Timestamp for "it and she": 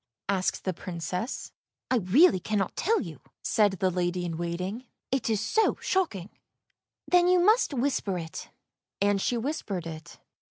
8.17-9.37